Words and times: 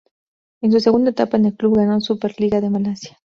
En 0.63 0.71
su 0.71 0.79
segunda 0.79 1.11
etapa 1.11 1.37
en 1.37 1.45
el 1.45 1.55
club 1.55 1.75
ganó 1.77 1.93
la 1.93 1.99
Super 1.99 2.33
Liga 2.39 2.59
de 2.59 2.71
Malasia. 2.71 3.19